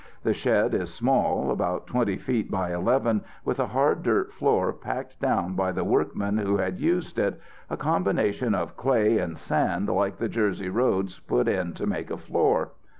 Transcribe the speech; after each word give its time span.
The 0.23 0.33
shed 0.33 0.73
is 0.73 0.91
small, 0.91 1.51
about 1.51 1.85
twenty 1.85 2.17
feet 2.17 2.49
by 2.49 2.73
eleven, 2.73 3.23
with 3.45 3.59
a 3.59 3.67
hard 3.67 4.01
dirt 4.01 4.33
floor 4.33 4.73
packed 4.73 5.19
down 5.21 5.53
by 5.53 5.71
the 5.71 5.83
workmen 5.83 6.39
who 6.39 6.57
had 6.57 6.79
used 6.79 7.19
it, 7.19 7.39
a 7.69 7.77
combination 7.77 8.55
of 8.55 8.75
clay 8.75 9.19
and 9.19 9.37
sand 9.37 9.89
like 9.89 10.17
the 10.17 10.27
Jersey 10.27 10.69
roads 10.69 11.19
put 11.19 11.47
in 11.47 11.73
to 11.73 11.85
make 11.85 12.09
a 12.09 12.17
floor. 12.17 12.71